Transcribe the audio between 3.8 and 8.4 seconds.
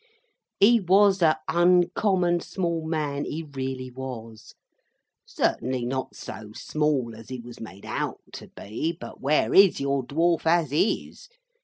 was. Certainly not so small as he was made out